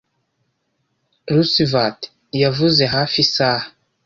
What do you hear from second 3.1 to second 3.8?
isaha